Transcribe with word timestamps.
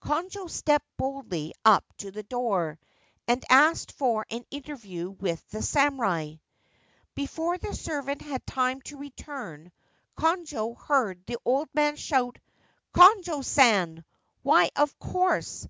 Konojo 0.00 0.48
stepped 0.50 0.86
boldly 0.96 1.52
up 1.62 1.84
to 1.98 2.10
the 2.10 2.22
door, 2.22 2.78
and 3.28 3.44
asked 3.50 3.92
for 3.92 4.24
an 4.30 4.46
interview 4.50 5.10
with 5.10 5.46
the 5.50 5.60
samurai. 5.60 6.36
Before 7.14 7.58
the 7.58 7.74
servant 7.74 8.22
had 8.22 8.46
time 8.46 8.80
to 8.88 8.96
return, 8.96 9.72
Konojo 10.16 10.74
heard 10.78 11.26
the 11.26 11.36
old 11.44 11.68
man 11.74 11.96
shout,' 11.96 12.38
Konojo 12.94 13.44
San! 13.44 14.06
Why, 14.40 14.70
of 14.74 14.98
course 14.98 15.66